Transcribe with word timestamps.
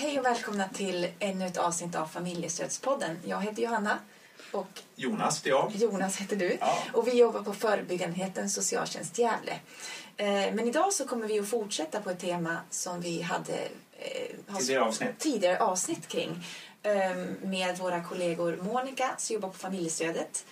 Hej 0.00 0.18
och 0.18 0.24
välkomna 0.24 0.68
till 0.68 1.08
ännu 1.18 1.46
ett 1.46 1.56
avsnitt 1.56 1.94
av 1.94 2.06
Familjestödspodden. 2.06 3.18
Jag 3.24 3.40
heter 3.42 3.62
Johanna 3.62 3.98
och 4.52 4.68
Jonas 4.96 5.38
heter 5.38 5.50
jag. 5.50 5.72
Jonas 5.74 6.16
heter 6.16 6.36
du. 6.36 6.56
Ja. 6.60 6.78
Och 6.92 7.08
vi 7.08 7.18
jobbar 7.18 7.42
på 7.42 7.54
förebyggandenheten 7.54 8.50
Socialtjänst 8.50 9.18
Gävle. 9.18 9.52
Eh, 10.16 10.26
Men 10.26 10.60
idag 10.68 10.92
så 10.92 11.06
kommer 11.06 11.26
vi 11.26 11.38
att 11.40 11.48
fortsätta 11.48 12.00
på 12.00 12.10
ett 12.10 12.18
tema 12.20 12.56
som 12.70 13.00
vi 13.00 13.22
hade 13.22 13.54
eh, 13.98 14.56
Tidigare 14.58 14.84
avsnitt. 14.84 15.18
tidigare 15.18 15.58
avsnitt 15.58 16.08
kring 16.08 16.44
eh, 16.82 17.16
med 17.42 17.78
våra 17.78 18.04
kollegor 18.04 18.56
Monica 18.62 19.10
som 19.18 19.34
jobbar 19.34 19.48
på 19.48 19.58
familjestödet 19.58 20.46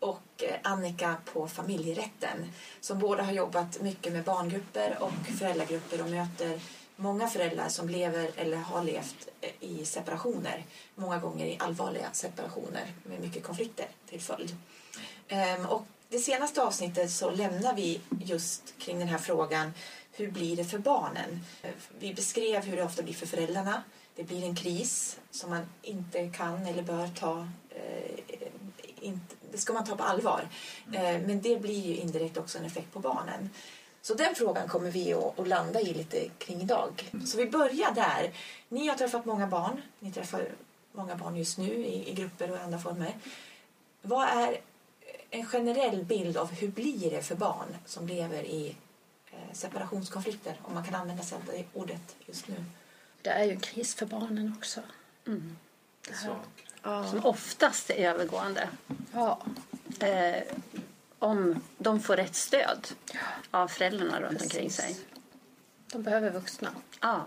och 0.00 0.22
eh, 0.42 0.54
Annika 0.62 1.16
på 1.32 1.48
familjerätten 1.48 2.52
som 2.80 2.98
båda 2.98 3.22
har 3.22 3.32
jobbat 3.32 3.80
mycket 3.80 4.12
med 4.12 4.24
barngrupper 4.24 4.96
och 5.00 5.38
föräldragrupper 5.38 6.02
och 6.02 6.08
möter 6.10 6.60
många 7.00 7.28
föräldrar 7.28 7.68
som 7.68 7.88
lever 7.88 8.30
eller 8.36 8.56
har 8.56 8.84
levt 8.84 9.28
eh, 9.40 9.50
i 9.60 9.84
separationer. 9.84 10.64
Många 10.94 11.18
gånger 11.18 11.46
i 11.46 11.56
allvarliga 11.60 12.12
separationer 12.12 12.92
med 13.04 13.20
mycket 13.20 13.44
konflikter 13.44 13.86
till 14.08 14.20
följd. 14.20 14.56
Ehm, 15.28 15.66
Och 15.66 15.82
det 16.08 16.18
senaste 16.18 16.62
avsnittet 16.62 17.10
så 17.10 17.30
lämnar 17.30 17.74
vi 17.74 18.00
just 18.24 18.74
kring 18.78 18.98
den 18.98 19.08
här 19.08 19.18
frågan 19.18 19.72
hur 20.12 20.30
blir 20.30 20.56
det 20.56 20.64
för 20.64 20.78
barnen? 20.78 21.44
Vi 21.98 22.14
beskrev 22.14 22.64
hur 22.64 22.76
det 22.76 22.82
ofta 22.84 23.02
blir 23.02 23.14
för 23.14 23.26
föräldrarna. 23.26 23.82
Det 24.16 24.22
blir 24.24 24.44
en 24.44 24.56
kris 24.56 25.18
som 25.30 25.50
man 25.50 25.66
inte 25.82 26.30
kan 26.30 26.66
eller 26.66 26.82
bör 26.82 27.08
ta 27.08 27.48
eh, 27.70 28.40
det 29.52 29.58
ska 29.58 29.72
man 29.72 29.84
ta 29.84 29.96
på 29.96 30.02
allvar. 30.02 30.48
Eh, 30.92 31.02
men 31.02 31.40
det 31.40 31.56
blir 31.56 31.80
ju 31.86 31.96
indirekt 31.96 32.36
också 32.36 32.58
en 32.58 32.64
effekt 32.64 32.92
på 32.92 32.98
barnen. 32.98 33.50
Så 34.02 34.14
den 34.14 34.34
frågan 34.34 34.68
kommer 34.68 34.90
vi 34.90 35.14
att, 35.14 35.48
landa 35.48 35.80
i 35.80 35.94
lite 35.94 36.28
kring 36.38 36.60
idag. 36.60 37.10
Så 37.26 37.36
vi 37.36 37.46
börjar 37.46 37.94
där. 37.94 38.32
Ni 38.68 38.88
har 38.88 38.96
träffat 38.96 39.24
många 39.24 39.46
barn. 39.46 39.82
Ni 39.98 40.12
träffar 40.12 40.48
många 40.92 41.16
barn 41.16 41.36
just 41.36 41.58
nu 41.58 41.72
i, 41.72 42.10
i 42.10 42.14
grupper 42.14 42.50
och 42.50 42.56
i 42.56 42.60
andra 42.60 42.78
former. 42.78 43.16
Vad 44.02 44.28
är 44.28 44.60
en 45.30 45.46
generell 45.46 46.04
bild 46.04 46.36
av 46.36 46.52
hur 46.52 46.68
blir 46.68 47.10
det 47.10 47.22
för 47.22 47.34
barn 47.34 47.76
som 47.86 48.06
lever 48.06 48.42
i 48.42 48.76
eh, 49.30 49.52
separationskonflikter? 49.52 50.60
Om 50.62 50.74
man 50.74 50.84
kan 50.84 50.94
använda 50.94 51.22
sig 51.22 51.38
av 51.38 51.44
det 51.44 51.64
ordet 51.72 52.16
just 52.26 52.48
nu. 52.48 52.64
Det 53.22 53.30
är 53.30 53.44
ju 53.44 53.50
en 53.50 53.60
kris 53.60 53.94
för 53.94 54.06
barnen 54.06 54.54
också. 54.58 54.80
Så. 56.02 56.36
som 57.10 57.26
oftast 57.26 57.90
är 57.90 58.10
övergående. 58.10 58.68
Ja. 59.12 59.40
Eh, 60.00 60.42
om 61.20 61.62
de 61.78 62.00
får 62.00 62.16
rätt 62.16 62.34
stöd 62.34 62.88
av 63.50 63.68
föräldrarna 63.68 64.20
runt 64.20 64.42
omkring 64.42 64.68
Precis. 64.68 64.96
sig. 64.96 64.96
De 65.92 66.02
behöver 66.02 66.30
vuxna. 66.30 66.70
Ja. 67.00 67.24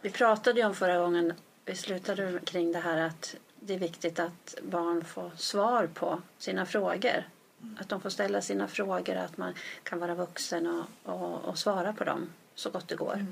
Vi 0.00 0.10
pratade 0.10 0.60
ju 0.60 0.66
om 0.66 0.74
förra 0.74 0.98
gången, 0.98 1.34
vi 1.64 1.74
slutade 1.74 2.40
kring 2.44 2.72
det 2.72 2.78
här 2.78 2.98
att 2.98 3.36
det 3.60 3.74
är 3.74 3.78
viktigt 3.78 4.18
att 4.18 4.54
barn 4.62 5.04
får 5.04 5.30
svar 5.36 5.86
på 5.94 6.22
sina 6.38 6.66
frågor. 6.66 7.28
Att 7.78 7.88
de 7.88 8.00
får 8.00 8.10
ställa 8.10 8.40
sina 8.40 8.68
frågor, 8.68 9.16
att 9.16 9.36
man 9.36 9.54
kan 9.82 9.98
vara 9.98 10.14
vuxen 10.14 10.66
och, 10.66 11.12
och, 11.12 11.44
och 11.44 11.58
svara 11.58 11.92
på 11.92 12.04
dem 12.04 12.32
så 12.54 12.70
gott 12.70 12.88
det 12.88 12.96
går. 12.96 13.26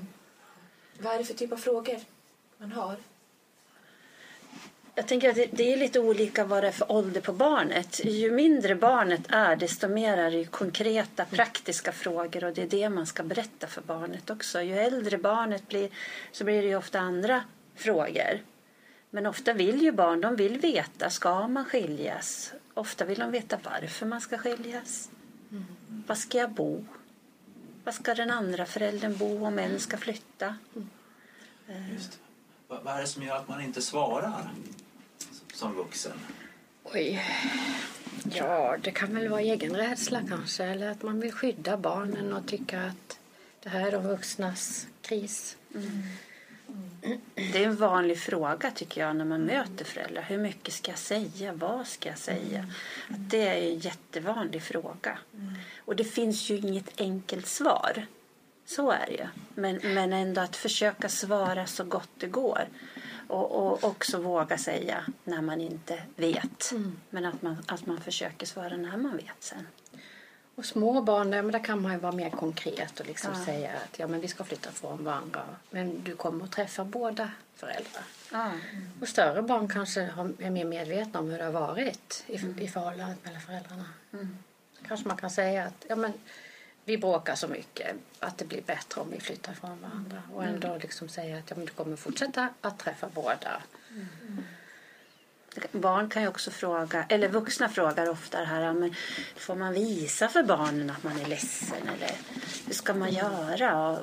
Vad 0.99 1.13
är 1.13 1.17
det 1.17 1.25
för 1.25 1.33
typ 1.33 1.51
av 1.51 1.57
frågor 1.57 1.99
man 2.57 2.71
har? 2.71 2.97
Jag 4.97 5.07
tänker 5.07 5.29
att 5.29 5.35
det, 5.35 5.49
det 5.51 5.73
är 5.73 5.77
lite 5.77 5.99
olika 5.99 6.45
vad 6.45 6.63
det 6.63 6.67
är 6.67 6.71
för 6.71 6.91
ålder 6.91 7.21
på 7.21 7.33
barnet. 7.33 8.05
Ju 8.05 8.31
mindre 8.31 8.75
barnet 8.75 9.21
är 9.29 9.55
desto 9.55 9.87
mer 9.87 10.17
är 10.17 10.31
det 10.31 10.45
konkreta 10.45 11.25
praktiska 11.25 11.91
frågor 11.91 12.43
och 12.43 12.53
det 12.53 12.61
är 12.61 12.67
det 12.67 12.89
man 12.89 13.05
ska 13.05 13.23
berätta 13.23 13.67
för 13.67 13.81
barnet 13.81 14.29
också. 14.29 14.61
Ju 14.61 14.77
äldre 14.77 15.17
barnet 15.17 15.67
blir 15.67 15.89
så 16.31 16.43
blir 16.43 16.61
det 16.61 16.67
ju 16.67 16.75
ofta 16.75 16.99
andra 16.99 17.43
frågor. 17.75 18.39
Men 19.09 19.25
ofta 19.25 19.53
vill 19.53 19.81
ju 19.81 19.91
barn, 19.91 20.21
de 20.21 20.35
vill 20.35 20.59
veta, 20.59 21.09
ska 21.09 21.47
man 21.47 21.65
skiljas? 21.65 22.53
Ofta 22.73 23.05
vill 23.05 23.19
de 23.19 23.31
veta 23.31 23.59
varför 23.63 24.05
man 24.05 24.21
ska 24.21 24.37
skiljas. 24.37 25.09
Var 26.07 26.15
ska 26.15 26.37
jag 26.37 26.51
bo? 26.51 26.85
Var 27.83 27.91
ska 27.91 28.13
den 28.13 28.31
andra 28.31 28.65
föräldern 28.65 29.17
bo 29.17 29.45
om 29.45 29.59
en 29.59 29.79
ska 29.79 29.97
flytta? 29.97 30.57
Just. 31.93 32.19
Vad, 32.67 32.83
vad 32.83 32.95
är 32.95 33.01
det 33.01 33.07
som 33.07 33.23
gör 33.23 33.35
att 33.35 33.47
man 33.47 33.61
inte 33.61 33.81
svarar 33.81 34.49
som 35.55 35.75
vuxen? 35.75 36.19
Oj. 36.83 37.25
Ja, 38.31 38.77
det 38.81 38.91
kan 38.91 39.15
väl 39.15 39.27
vara 39.27 39.41
egen 39.41 39.75
rädsla 39.75 40.21
kanske. 40.29 40.63
Eller 40.63 40.89
att 40.89 41.03
man 41.03 41.19
vill 41.19 41.31
skydda 41.31 41.77
barnen 41.77 42.33
och 42.33 42.47
tycka 42.47 42.81
att 42.81 43.19
det 43.63 43.69
här 43.69 43.87
är 43.87 43.91
de 43.91 44.07
vuxnas 44.07 44.87
kris. 45.01 45.57
Det 47.33 47.63
är 47.63 47.67
en 47.67 47.75
vanlig 47.75 48.19
fråga 48.19 48.71
tycker 48.71 49.01
jag 49.01 49.15
när 49.15 49.25
man 49.25 49.41
möter 49.41 49.85
föräldrar. 49.85 50.21
Hur 50.21 50.37
mycket 50.37 50.73
ska 50.73 50.91
jag 50.91 50.99
säga? 50.99 51.53
Vad 51.53 51.87
ska 51.87 52.09
jag 52.09 52.17
säga? 52.17 52.65
Att 53.09 53.29
det 53.29 53.47
är 53.47 53.71
en 53.71 53.79
jättevanlig 53.79 54.63
fråga. 54.63 55.17
Och 55.77 55.95
det 55.95 56.03
finns 56.03 56.49
ju 56.49 56.57
inget 56.57 57.01
enkelt 57.01 57.47
svar. 57.47 58.05
Så 58.65 58.91
är 58.91 59.05
det 59.05 59.13
ju. 59.13 59.27
Men, 59.55 59.79
men 59.93 60.13
ändå 60.13 60.41
att 60.41 60.55
försöka 60.55 61.09
svara 61.09 61.65
så 61.65 61.83
gott 61.83 62.09
det 62.17 62.27
går. 62.27 62.67
Och, 63.27 63.51
och 63.51 63.83
också 63.83 64.21
våga 64.21 64.57
säga 64.57 65.05
när 65.23 65.41
man 65.41 65.61
inte 65.61 66.03
vet. 66.15 66.71
Men 67.09 67.25
att 67.25 67.41
man, 67.41 67.57
att 67.67 67.85
man 67.85 68.01
försöker 68.01 68.45
svara 68.45 68.77
när 68.77 68.97
man 68.97 69.17
vet 69.17 69.43
sen. 69.43 69.67
Och 70.55 70.65
små 70.65 71.01
barn, 71.01 71.31
där, 71.31 71.41
men 71.41 71.51
där 71.51 71.63
kan 71.63 71.81
man 71.81 71.91
ju 71.91 71.97
vara 71.97 72.11
mer 72.11 72.29
konkret 72.29 72.99
och 72.99 73.05
liksom 73.05 73.31
Ja. 73.33 73.45
säga 73.45 73.71
att 73.73 73.99
ja, 73.99 74.07
men 74.07 74.21
vi 74.21 74.27
ska 74.27 74.43
flytta 74.43 74.71
från 74.71 75.03
varandra. 75.03 75.43
Men 75.69 76.03
du 76.03 76.15
kommer 76.15 76.45
att 76.45 76.51
träffa 76.51 76.83
båda 76.83 77.31
föräldrar. 77.55 78.03
Ja. 78.31 78.51
Och 79.01 79.07
större 79.07 79.41
barn 79.41 79.67
kanske 79.67 80.01
är 80.39 80.49
mer 80.49 80.65
medvetna 80.65 81.19
om 81.19 81.29
hur 81.29 81.37
det 81.37 81.43
har 81.43 81.51
varit 81.51 82.23
i, 82.27 82.63
i 82.63 82.67
förhållandet 82.67 83.25
mellan 83.25 83.41
föräldrarna. 83.41 83.85
Kanske 84.87 85.07
man 85.07 85.17
kan 85.17 85.29
säga 85.29 85.63
att 85.65 85.85
ja, 85.87 85.95
men, 85.95 86.13
vi 86.85 86.97
bråkar 86.97 87.35
så 87.35 87.47
mycket 87.47 87.95
att 88.19 88.37
det 88.37 88.45
blir 88.45 88.61
bättre 88.61 89.01
om 89.01 89.11
vi 89.11 89.19
flyttar 89.19 89.53
från 89.53 89.81
varandra. 89.81 90.21
Och 90.33 90.43
ändå 90.43 90.77
liksom 90.81 91.09
säga 91.09 91.37
att 91.37 91.49
ja, 91.49 91.55
men 91.55 91.65
du 91.65 91.71
kommer 91.71 91.95
fortsätta 91.95 92.49
att 92.61 92.79
träffa 92.79 93.09
båda. 93.13 93.61
Barn 95.71 96.09
kan 96.09 96.21
ju 96.21 96.27
också 96.27 96.51
fråga, 96.51 97.05
eller 97.09 97.29
vuxna 97.29 97.69
frågar 97.69 98.09
ofta 98.09 98.39
det 98.39 98.45
här, 98.45 98.73
men 98.73 98.95
får 99.35 99.55
man 99.55 99.73
visa 99.73 100.27
för 100.27 100.43
barnen 100.43 100.89
att 100.89 101.03
man 101.03 101.19
är 101.19 101.25
ledsen 101.25 101.87
eller 101.87 102.11
hur 102.67 102.73
ska 102.73 102.93
man 102.93 103.11
göra? 103.11 103.89
Och 103.89 103.99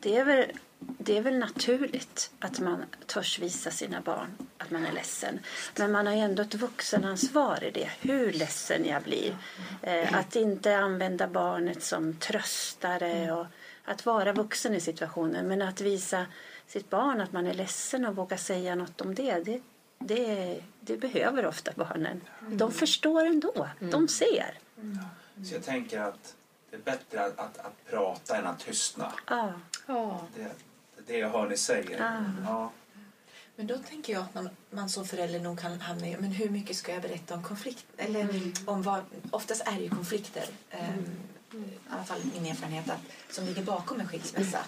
det, 0.00 0.16
är 0.16 0.24
väl, 0.24 0.52
det 0.78 1.16
är 1.16 1.22
väl 1.22 1.38
naturligt 1.38 2.30
att 2.38 2.60
man 2.60 2.84
törs 3.06 3.38
visa 3.38 3.70
sina 3.70 4.00
barn 4.00 4.28
att 4.58 4.70
man 4.70 4.86
är 4.86 4.92
ledsen. 4.92 5.38
Men 5.78 5.92
man 5.92 6.06
har 6.06 6.14
ju 6.14 6.20
ändå 6.20 6.42
ett 6.42 6.54
vuxenansvar 6.54 7.64
i 7.64 7.70
det, 7.70 7.90
hur 8.00 8.32
ledsen 8.32 8.84
jag 8.84 9.02
blir. 9.02 9.36
Eh, 9.82 10.18
att 10.18 10.36
inte 10.36 10.76
använda 10.76 11.28
barnet 11.28 11.82
som 11.82 12.14
tröstare 12.14 13.32
och 13.32 13.46
att 13.84 14.06
vara 14.06 14.32
vuxen 14.32 14.74
i 14.74 14.80
situationen. 14.80 15.48
Men 15.48 15.62
att 15.62 15.80
visa 15.80 16.26
sitt 16.66 16.90
barn 16.90 17.20
att 17.20 17.32
man 17.32 17.46
är 17.46 17.54
ledsen 17.54 18.04
och 18.04 18.16
våga 18.16 18.38
säga 18.38 18.74
något 18.74 19.00
om 19.00 19.14
det, 19.14 19.44
det 19.44 19.62
det, 19.98 20.60
det 20.80 20.96
behöver 20.96 21.46
ofta 21.46 21.72
barnen. 21.74 22.20
De 22.48 22.72
förstår 22.72 23.24
ändå. 23.24 23.68
De 23.80 24.08
ser. 24.08 24.58
Så 25.44 25.54
jag 25.54 25.64
tänker 25.64 26.00
att 26.00 26.36
det 26.70 26.76
är 26.76 26.80
bättre 26.80 27.24
att, 27.24 27.38
att, 27.38 27.58
att 27.58 27.86
prata 27.90 28.36
än 28.36 28.46
att 28.46 28.60
tystna. 28.60 29.12
Ja. 29.26 29.52
Ja, 29.86 30.20
Det, 30.36 30.42
det 30.42 30.48
är 30.98 31.06
det 31.06 31.18
jag 31.18 31.28
hör 31.30 31.48
ni 31.48 31.56
säger. 31.56 32.02
Ah. 32.02 32.24
Ja. 32.44 32.70
Men 33.56 33.66
då 33.66 33.78
tänker 33.78 34.12
jag 34.12 34.22
att 34.22 34.34
man, 34.34 34.48
man 34.70 34.88
som 34.90 35.04
förälder 35.06 35.40
nog 35.40 35.60
kan 35.60 35.80
hamna 35.80 36.06
i 36.08 36.16
men 36.16 36.30
hur 36.32 36.48
mycket 36.50 36.76
ska 36.76 36.92
jag 36.92 37.02
berätta 37.02 37.34
om 37.34 37.42
konflikt? 37.42 37.86
Eller 37.96 38.52
om 38.66 38.82
vad, 38.82 39.04
oftast 39.30 39.62
är 39.66 39.72
det 39.72 39.82
ju 39.82 39.88
konflikter. 39.90 40.44
ehm, 40.70 41.04
I 41.52 41.64
alla 41.90 42.04
fall 42.04 42.20
min 42.34 42.46
erfarenhet 42.46 42.90
att, 42.90 43.00
som 43.34 43.44
ligger 43.44 43.62
bakom 43.62 44.00
en 44.00 44.08
skilsmässa. 44.08 44.58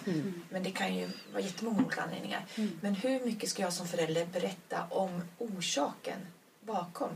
Men 0.49 0.63
det 0.63 0.71
kan 0.71 0.95
ju 0.95 1.09
vara 1.31 1.41
jättemånga 1.43 1.77
olika 1.85 2.01
anledningar. 2.01 2.45
Men 2.81 2.95
hur 2.95 3.25
mycket 3.25 3.49
ska 3.49 3.61
jag 3.61 3.73
som 3.73 3.87
förälder 3.87 4.25
berätta 4.25 4.83
om 4.89 5.21
orsaken 5.37 6.19
bakom 6.65 7.09
eh, 7.09 7.15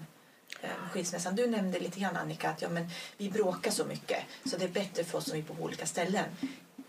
skilsmässan? 0.91 1.35
Du 1.35 1.47
nämnde 1.47 1.79
lite 1.79 1.99
grann 1.99 2.15
Annika 2.17 2.49
att 2.49 2.61
ja, 2.61 2.69
men 2.69 2.89
vi 3.17 3.29
bråkar 3.29 3.71
så 3.71 3.85
mycket 3.85 4.23
så 4.45 4.57
det 4.57 4.65
är 4.65 4.69
bättre 4.69 5.03
för 5.03 5.17
oss 5.17 5.27
om 5.31 5.33
vi 5.37 5.41
bor 5.43 5.55
på 5.55 5.63
olika 5.63 5.85
ställen. 5.85 6.25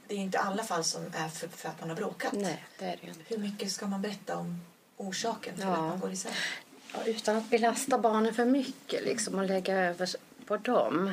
Det 0.09 0.15
är 0.15 0.19
inte 0.19 0.39
alla 0.39 0.65
fall 0.65 0.85
som 0.85 1.03
är 1.17 1.29
för, 1.29 1.49
för 1.49 1.69
att 1.69 1.81
man 1.81 1.89
har 1.89 1.97
bråkat. 1.97 2.33
nej 2.33 2.65
det 2.79 2.85
är 2.85 2.97
det 3.03 3.09
inte. 3.09 3.21
Hur 3.29 3.39
mycket 3.39 3.73
ska 3.73 3.87
man 3.87 4.03
berätta 4.03 4.37
om 4.37 4.61
orsaken 4.97 5.55
till 5.55 5.65
Ja. 5.65 5.73
att 5.73 5.79
man 5.79 6.01
går 6.01 6.13
isär? 6.13 6.33
Ja, 6.95 7.05
utan 7.05 7.37
att 7.37 7.51
belasta 7.51 7.99
barnen 7.99 8.35
för 8.35 8.45
mycket 8.45 9.05
liksom, 9.05 9.35
och 9.35 9.45
lägga 9.47 9.75
över 9.77 10.09
på 10.47 10.57
dem. 10.57 11.13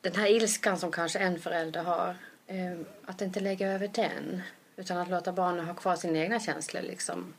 Den 0.00 0.14
här 0.14 0.26
ilskan 0.26 0.78
som 0.78 0.92
kanske 0.92 1.18
en 1.18 1.40
förälder 1.40 1.82
har, 1.82 2.16
eh, 2.46 2.78
att 3.06 3.20
inte 3.20 3.40
lägga 3.40 3.68
över 3.72 3.88
den. 3.88 4.42
Utan 4.76 4.96
att 4.98 5.08
låta 5.10 5.32
barnen 5.32 5.64
ha 5.66 5.74
kvar 5.74 5.96
sina 5.96 6.18
egna 6.18 6.40
känslor. 6.40 6.82
Liksom. 6.82 7.34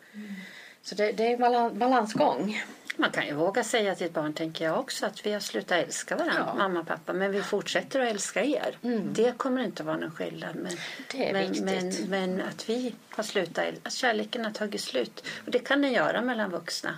Så 0.81 0.95
det, 0.95 1.11
det 1.11 1.23
är 1.27 1.33
en 1.33 1.39
balan- 1.39 1.79
balansgång. 1.79 2.63
Man 2.95 3.11
kan 3.11 3.27
ju 3.27 3.33
våga 3.33 3.63
säga 3.63 3.95
till 3.95 4.05
ett 4.05 4.13
barn, 4.13 4.33
tänker 4.33 4.65
jag 4.65 4.79
också, 4.79 5.05
att 5.05 5.25
vi 5.25 5.33
har 5.33 5.39
slutat 5.39 5.77
älska 5.85 6.15
varandra, 6.15 6.43
Ja. 6.47 6.53
mamma 6.55 6.79
och 6.79 6.87
pappa, 6.87 7.13
men 7.13 7.31
vi 7.31 7.41
fortsätter 7.41 7.99
att 7.99 8.09
älska 8.11 8.43
er. 8.43 8.77
Det 9.11 9.37
kommer 9.37 9.63
inte 9.63 9.83
att 9.83 9.87
vara 9.87 9.97
någon 9.97 10.11
skillnad. 10.11 10.55
Men, 10.55 10.77
Det 11.11 11.29
är 11.29 11.33
men, 11.33 11.51
viktigt. 11.51 12.09
men, 12.09 12.35
men 12.37 12.41
att 12.47 12.69
vi 12.69 12.95
har 13.09 13.23
slutat 13.23 13.65
att 13.83 13.93
kärleken 13.93 14.45
har 14.45 14.51
tagit 14.51 14.81
slut. 14.81 15.23
Och 15.45 15.51
det 15.51 15.59
kan 15.59 15.81
den 15.81 15.91
göra 15.93 16.21
mellan 16.21 16.49
vuxna. 16.51 16.97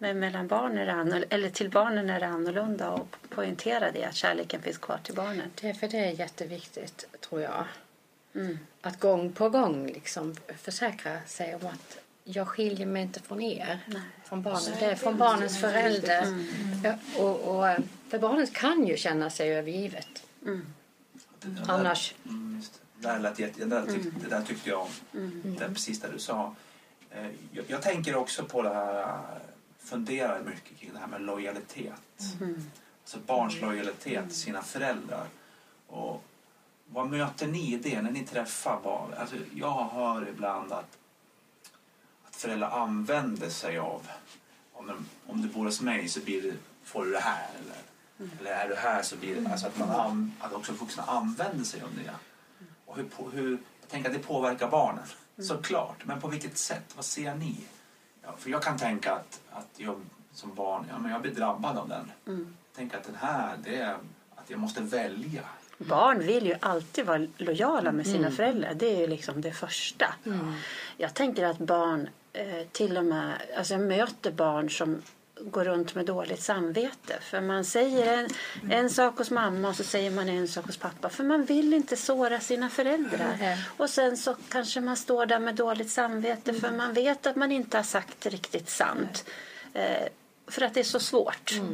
Men 0.00 0.18
mellan 0.18 0.46
barn 0.48 0.78
är 0.78 0.86
det 0.86 0.92
annorlunda, 0.92 1.26
eller 1.30 1.50
till 1.50 1.70
barnen 1.70 2.10
är 2.10 2.20
det 2.20 2.26
annorlunda 2.26 2.90
och 2.90 3.16
poängtera 3.28 3.90
det, 3.92 4.04
att 4.04 4.14
kärleken 4.14 4.62
finns 4.62 4.78
kvar 4.78 4.98
till 5.02 5.14
barnen. 5.14 5.50
Det, 5.60 5.74
för 5.74 5.88
det 5.88 5.98
är 5.98 6.10
jätteviktigt, 6.10 7.04
tror 7.20 7.40
jag. 7.40 7.64
Mm. 8.34 8.58
Att 8.80 9.00
gång 9.00 9.32
på 9.32 9.48
gång 9.48 9.86
liksom 9.86 10.36
försäkra 10.62 11.18
sig 11.26 11.54
om 11.54 11.66
att 11.66 11.98
jag 12.30 12.48
skiljer 12.48 12.86
mig 12.86 13.02
inte 13.02 13.20
från 13.20 13.40
er, 13.40 13.78
från 14.24 14.42
barnen. 14.42 14.72
Det 14.78 14.84
är 14.86 14.94
från 14.96 15.16
barnens 15.18 15.60
förälder. 15.60 16.22
Mm. 16.22 16.44
Ja, 16.84 16.94
och, 17.22 17.40
och, 17.58 17.76
för 18.08 18.18
barnet 18.18 18.52
kan 18.52 18.86
ju 18.86 18.96
känna 18.96 19.30
sig 19.30 19.54
övergivet. 19.54 20.22
Mm. 20.42 20.66
Där- 21.40 21.64
Annars. 21.72 22.14
Mm, 22.24 22.56
just 22.56 22.80
det. 22.94 23.08
Där, 23.08 23.18
lät 23.18 23.36
det, 23.36 23.64
där 23.64 23.86
tyck, 23.86 24.02
det 24.22 24.28
där 24.28 24.42
tyckte 24.42 24.70
jag 24.70 24.80
om. 24.80 24.88
Mm. 25.14 25.56
Det 25.58 25.68
precis 25.68 26.00
det 26.00 26.08
du 26.12 26.18
sa. 26.18 26.54
Eh, 27.10 27.26
Jag, 27.52 27.64
jag 27.68 27.82
tänker 27.82 28.16
också 28.16 28.44
på 28.44 28.62
det 28.62 28.74
här, 28.74 29.02
eh, 29.02 29.14
funderar 29.78 30.40
mycket 30.40 30.78
kring 30.78 30.90
det 30.92 30.98
här 30.98 31.06
med 31.06 31.20
lojalitet. 31.20 31.92
Mm. 32.40 32.70
Alltså 33.02 33.18
barns 33.26 33.60
lojalitet 33.60 34.24
till 34.28 34.36
sina 34.38 34.62
föräldrar. 34.62 35.26
Och 35.86 36.22
vad 36.86 37.10
möter 37.10 37.46
ni 37.46 37.72
i 37.74 37.76
det 37.76 38.02
när 38.02 38.10
ni 38.10 38.24
träffar 38.26 38.80
barn? 38.84 39.14
Alltså 39.18 39.36
jag 39.54 39.84
hör 39.88 40.28
ibland 40.28 40.72
att 40.72 40.98
föräldrar 42.40 42.70
använder 42.70 43.48
sig 43.48 43.78
av 43.78 44.02
om, 44.72 44.86
de, 44.86 45.06
om 45.26 45.42
du 45.42 45.48
bor 45.48 45.64
hos 45.64 45.80
mig 45.80 46.08
så 46.08 46.20
blir 46.20 46.42
det, 46.42 46.54
får 46.84 47.04
du 47.04 47.10
det 47.10 47.20
här. 47.20 47.48
Eller, 47.60 47.76
eller 48.40 48.50
är 48.50 48.68
du 48.68 48.74
här 48.74 49.02
så 49.02 49.16
blir 49.16 49.40
det... 49.40 49.50
Alltså 49.50 49.66
att, 49.66 49.78
man 49.78 49.90
an, 49.90 50.32
att 50.40 50.52
också 50.52 50.72
vuxna 50.72 51.02
använder 51.02 51.64
sig 51.64 51.82
av 51.82 51.88
det. 52.04 52.14
Och 52.84 52.96
hur, 52.96 53.06
hur, 53.32 53.50
jag 53.80 53.90
tänker 53.90 54.10
att 54.10 54.16
det 54.16 54.22
påverkar 54.22 54.70
barnen, 54.70 55.04
såklart. 55.38 56.04
Men 56.04 56.20
på 56.20 56.28
vilket 56.28 56.58
sätt? 56.58 56.92
Vad 56.96 57.04
ser 57.04 57.34
ni? 57.34 57.56
Ja, 58.22 58.34
för 58.38 58.50
jag 58.50 58.62
kan 58.62 58.78
tänka 58.78 59.12
att, 59.12 59.40
att 59.50 59.68
jag 59.76 60.00
som 60.32 60.54
barn 60.54 60.86
ja, 60.90 60.98
men 60.98 61.12
jag 61.12 61.22
blir 61.22 61.34
drabbad 61.34 61.78
av 61.78 61.88
den. 61.88 62.12
Mm. 62.26 62.56
Tänk 62.76 62.94
att 62.94 63.04
den 63.04 63.16
här, 63.16 63.56
det 63.64 63.76
är 63.76 63.96
att 64.34 64.50
jag 64.50 64.60
måste 64.60 64.80
välja. 64.80 65.42
Barn 65.78 66.18
vill 66.18 66.46
ju 66.46 66.56
alltid 66.60 67.06
vara 67.06 67.26
lojala 67.36 67.92
med 67.92 68.06
sina 68.06 68.30
föräldrar. 68.30 68.74
Det 68.74 68.96
är 68.96 69.00
ju 69.00 69.06
liksom 69.06 69.40
det 69.40 69.52
första. 69.52 70.14
Jag 70.96 71.14
tänker 71.14 71.46
att 71.46 71.58
barn 71.58 72.08
eh, 72.32 72.66
till 72.72 72.96
och 72.96 73.04
med... 73.04 73.42
Alltså 73.56 73.74
jag 73.74 73.80
möter 73.80 74.30
barn 74.30 74.70
som 74.70 75.02
går 75.40 75.64
runt 75.64 75.94
med 75.94 76.06
dåligt 76.06 76.42
samvete. 76.42 77.18
För 77.20 77.40
man 77.40 77.64
säger 77.64 78.18
en, 78.18 78.28
en 78.70 78.90
sak 78.90 79.18
hos 79.18 79.30
mamma 79.30 79.68
och 79.68 79.76
så 79.76 79.84
säger 79.84 80.10
man 80.10 80.28
en 80.28 80.48
sak 80.48 80.66
hos 80.66 80.76
pappa. 80.76 81.08
För 81.08 81.24
man 81.24 81.44
vill 81.44 81.74
inte 81.74 81.96
såra 81.96 82.40
sina 82.40 82.70
föräldrar. 82.70 83.58
Och 83.76 83.90
sen 83.90 84.16
så 84.16 84.36
kanske 84.48 84.80
man 84.80 84.96
står 84.96 85.26
där 85.26 85.38
med 85.38 85.54
dåligt 85.54 85.90
samvete 85.90 86.54
för 86.54 86.70
man 86.70 86.92
vet 86.92 87.26
att 87.26 87.36
man 87.36 87.52
inte 87.52 87.76
har 87.76 87.84
sagt 87.84 88.26
riktigt 88.26 88.70
sant. 88.70 89.24
Eh, 89.74 90.08
för 90.46 90.62
att 90.62 90.74
det 90.74 90.80
är 90.80 90.84
så 90.84 91.00
svårt. 91.00 91.52
Eh, 91.52 91.64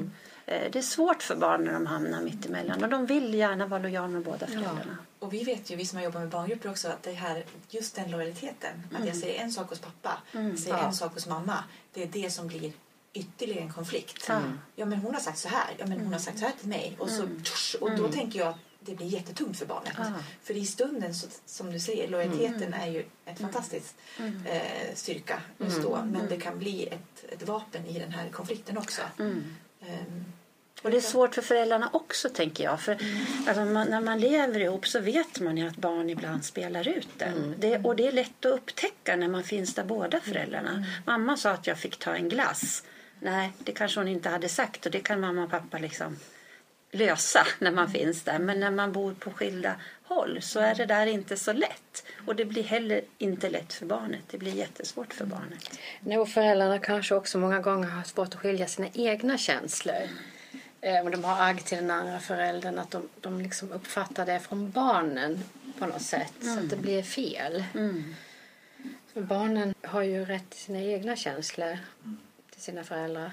Det 0.47 0.77
är 0.77 0.83
svårt 0.83 1.23
för 1.23 1.37
barn 1.37 1.65
när 1.65 1.73
de 1.73 1.87
hamnar 1.87 2.23
mitt 2.23 2.47
emellan 2.47 2.85
och 2.85 2.91
de 2.91 3.07
vill 3.07 3.35
gärna 3.35 3.67
vara 3.67 3.83
lojala 3.83 4.09
med 4.09 4.23
båda 4.23 4.47
föräldrarna. 4.47 4.99
Och 5.19 5.33
vi 5.33 5.45
vet 5.45 5.71
ju, 5.71 5.77
vi 5.77 5.87
som 5.87 5.97
har 5.99 6.05
jobbat 6.05 6.21
med 6.23 6.31
barngrupper 6.31 6.71
också, 6.71 6.89
att 6.89 7.03
det 7.03 7.13
här, 7.13 7.45
just 7.71 7.95
den 7.97 8.11
lojaliteten. 8.11 8.83
Att 8.99 9.07
jag 9.07 9.17
säger 9.17 9.43
en 9.43 9.53
sak 9.53 9.69
hos 9.69 9.79
pappa, 9.79 10.19
jag 10.33 10.59
säger 10.59 10.77
Ja. 10.77 10.87
en 10.87 10.95
sak 10.95 11.15
hos 11.15 11.27
mamma. 11.27 11.65
Det 11.93 12.03
är 12.03 12.07
det 12.07 12.31
som 12.31 12.47
blir 12.47 12.73
ytterligare 13.13 13.61
en 13.61 13.73
konflikt. 13.73 14.25
Ja. 14.29 14.41
Ja 14.77 14.87
men 14.87 14.99
hon 14.99 15.15
har 15.15 15.21
sagt 15.21 15.39
så 15.39 15.49
här, 15.49 15.75
ja 15.79 15.87
men 15.87 16.01
hon 16.01 16.13
har 16.13 16.21
sagt 16.21 16.39
så 16.39 16.45
här 16.45 16.53
till 16.61 16.69
mig. 16.69 16.97
Och, 16.99 17.11
så, 17.11 17.29
tsch, 17.45 17.77
och 17.81 17.91
då 17.97 18.09
tänker 18.09 18.39
jag 18.39 18.49
att 18.49 18.57
det 18.87 18.95
blir 18.95 19.07
jättetungt 19.07 19.59
för 19.59 19.67
barnet. 19.67 19.93
Ja. 19.99 20.05
För 20.43 20.57
i 20.57 20.67
stunden, 20.67 21.15
så, 21.15 21.27
som 21.47 21.73
du 21.73 21.79
säger, 21.81 22.09
lojaliteten 22.09 22.75
är 22.75 22.87
ju 22.87 23.05
ett 23.27 23.39
fantastiskt 23.41 23.95
eh, 24.45 24.95
styrka 24.95 25.41
just 25.59 25.83
då. 25.83 26.05
Men 26.05 26.29
det 26.29 26.37
kan 26.37 26.59
bli 26.59 26.87
ett, 26.87 27.33
ett 27.33 27.49
vapen 27.49 27.87
i 27.87 27.99
den 27.99 28.13
här 28.13 28.29
konflikten 28.29 28.79
också. 28.79 29.03
Mm. 29.19 29.45
Ehm, 29.81 30.25
Och 30.83 30.91
det 30.91 30.97
är 30.97 31.01
svårt 31.01 31.35
för 31.35 31.43
föräldrarna 31.43 31.91
också 31.93 32.29
tänker 32.29 32.65
jag. 32.65 32.81
För 32.81 32.93
alltså, 33.47 33.65
man, 33.65 33.89
när 33.91 34.01
man 34.01 34.21
lever 34.21 34.61
ihop 34.61 34.87
så 34.87 35.01
vet 35.01 35.41
man 35.41 35.57
ju 35.57 35.69
att 35.69 35.77
barn 35.77 36.11
ibland 36.11 36.45
spelar 36.45 36.89
ut 36.89 37.09
den. 37.19 37.55
Det, 37.59 37.79
och 37.79 37.97
det 37.97 38.07
är 38.07 38.13
lätt 38.13 38.45
att 38.45 38.53
upptäcka 38.53 39.17
när 39.17 39.29
man 39.29 39.43
finns 39.45 39.75
där 39.75 39.85
båda 39.85 40.21
föräldrarna. 40.21 40.85
Mamma 41.07 41.37
sa 41.37 41.51
att 41.51 41.67
jag 41.67 41.79
fick 41.79 41.97
ta 41.99 42.15
en 42.15 42.29
glass. 42.29 42.83
Nej, 43.21 43.53
det 43.59 43.73
kanske 43.73 44.01
hon 44.01 44.09
inte 44.09 44.29
hade 44.29 44.49
sagt 44.49 44.87
och 44.87 44.93
det 44.93 45.01
kan 45.01 45.21
mamma 45.21 45.45
och 45.45 45.51
pappa 45.51 45.79
liksom 45.79 46.17
lösa 46.95 47.47
när 47.59 47.71
man 47.71 47.91
finns 47.91 48.23
där. 48.23 48.39
Men 48.39 48.61
när 48.61 48.71
man 48.71 48.93
bor 48.93 49.15
på 49.15 49.31
skilda 49.31 49.75
håll 50.03 50.43
så 50.43 50.61
är 50.61 50.75
det 50.75 50.87
där 50.87 51.07
inte 51.07 51.37
så 51.37 51.53
lätt. 51.53 52.05
Och 52.27 52.37
det 52.37 52.45
blir 52.45 52.63
heller 52.63 53.01
inte 53.19 53.51
lätt 53.51 53.73
för 53.73 53.87
barnet. 53.87 54.21
Det 54.31 54.39
blir 54.39 54.53
jättesvårt 54.53 55.15
för 55.15 55.27
barnet. 55.27 55.79
Nej, 56.01 56.19
och 56.19 56.29
föräldrarna 56.29 56.79
kanske 56.79 57.15
också 57.15 57.39
många 57.39 57.61
gånger 57.61 57.89
har 57.89 58.03
svårt 58.03 58.35
att 58.35 58.41
skilja 58.41 58.67
sina 58.67 58.89
egna 58.95 59.39
känslor. 59.39 60.09
Eh, 60.81 61.01
och 61.05 61.11
de 61.11 61.25
har 61.25 61.49
agg 61.49 61.65
till 61.65 61.79
den 61.79 61.91
andra 61.91 62.21
föräldern, 62.21 62.79
att 62.79 62.91
de, 62.91 63.09
de 63.21 63.41
liksom 63.41 63.73
uppfattar 63.73 64.27
det 64.27 64.41
från 64.41 64.71
barnen 64.71 65.45
på 65.79 65.87
något 65.87 66.03
sätt, 66.03 66.33
så 66.41 66.59
att 66.59 66.71
det 66.71 66.77
blir 66.77 67.03
fel. 67.03 67.65
För 69.13 69.21
barnen 69.21 69.75
har 69.83 70.03
ju 70.03 70.25
rätt 70.25 70.51
till 70.51 70.61
sina 70.61 70.81
egna 70.81 71.17
känslor, 71.17 71.79
till 72.51 72.63
sina 72.63 72.85
föräldrar. 72.85 73.31